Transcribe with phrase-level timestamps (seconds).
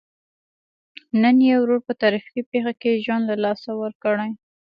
[1.21, 4.31] نن یې ورور په ترافیکي پېښه کې ژوند له لاسه ورکړی.